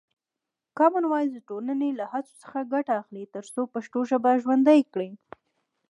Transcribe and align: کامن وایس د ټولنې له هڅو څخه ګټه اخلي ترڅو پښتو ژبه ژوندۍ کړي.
کامن 0.77 1.03
وایس 1.07 1.29
د 1.33 1.39
ټولنې 1.49 1.89
له 1.99 2.05
هڅو 2.11 2.33
څخه 2.43 2.69
ګټه 2.73 2.93
اخلي 3.01 3.23
ترڅو 3.35 3.61
پښتو 3.73 3.99
ژبه 4.09 4.31
ژوندۍ 4.43 4.81
کړي. 4.93 5.09